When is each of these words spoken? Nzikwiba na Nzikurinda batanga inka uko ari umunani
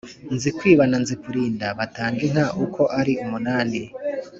Nzikwiba 0.33 0.83
na 0.87 0.97
Nzikurinda 1.03 1.67
batanga 1.79 2.19
inka 2.27 2.45
uko 2.63 2.81
ari 2.99 3.13
umunani 3.23 3.81